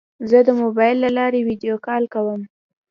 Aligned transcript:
زه 0.29 0.37
د 0.47 0.49
موبایل 0.61 0.97
له 1.05 1.09
لارې 1.17 1.39
ویدیو 1.49 1.77
کال 1.87 2.03
کوم. 2.13 2.41